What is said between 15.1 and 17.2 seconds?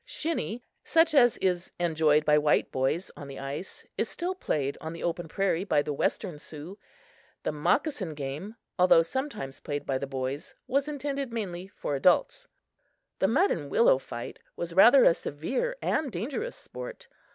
severe and dangerous sport.